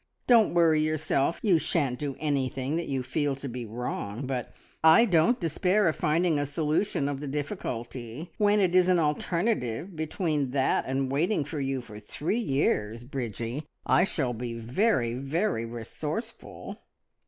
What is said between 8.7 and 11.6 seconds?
is an alternative between that and waiting for